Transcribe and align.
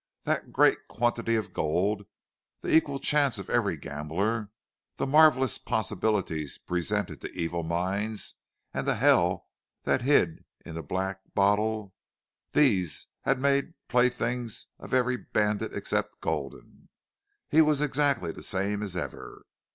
That 0.23 0.51
great 0.51 0.87
quantity 0.87 1.35
of 1.35 1.53
gold, 1.53 2.07
the 2.61 2.75
equal 2.75 2.97
chance 2.97 3.37
of 3.37 3.51
every 3.51 3.77
gambler, 3.77 4.49
the 4.95 5.05
marvelous 5.05 5.59
possibilities 5.59 6.57
presented 6.57 7.21
to 7.21 7.29
evil 7.39 7.61
minds, 7.61 8.33
and 8.73 8.87
the 8.87 8.95
hell 8.95 9.45
that 9.83 10.01
hid 10.01 10.43
in 10.65 10.73
that 10.73 10.87
black 10.87 11.19
bottle 11.35 11.93
these 12.53 13.05
had 13.25 13.39
made 13.39 13.75
playthings 13.87 14.65
of 14.79 14.91
every 14.91 15.17
bandit 15.17 15.75
except 15.75 16.19
Gulden. 16.19 16.89
He 17.47 17.61
was 17.61 17.79
exactly 17.79 18.31
the 18.31 18.41
same 18.41 18.81
as 18.81 18.95
ever. 18.95 19.45